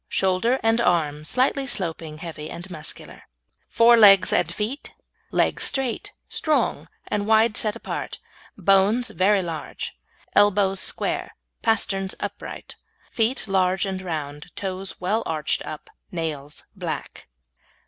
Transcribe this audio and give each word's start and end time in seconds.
Shoulder 0.09 0.59
and 0.63 0.81
Arm 0.81 1.23
Slightly 1.25 1.67
sloping, 1.67 2.17
heavy 2.17 2.49
and 2.49 2.67
muscular. 2.71 3.21
FORE 3.69 3.95
LEGS 3.97 4.33
AND 4.33 4.51
FEET 4.51 4.95
Legs 5.29 5.65
straight, 5.65 6.11
strong, 6.27 6.87
and 7.07 7.21
set 7.21 7.27
wide 7.29 7.75
apart; 7.75 8.19
bones 8.57 9.11
very 9.11 9.43
large. 9.43 9.93
Elbows 10.33 10.79
square. 10.79 11.35
Pasterns 11.61 12.15
upright. 12.19 12.77
Feet 13.11 13.47
large 13.47 13.85
and 13.85 14.01
round. 14.01 14.49
Toes 14.55 14.99
well 14.99 15.21
arched 15.27 15.63
up. 15.67 15.91
Nails 16.11 16.63
black. 16.75 17.27